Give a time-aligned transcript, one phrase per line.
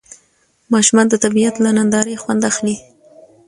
[0.73, 2.75] ماشومان د طبیعت له نندارې خوند اخلي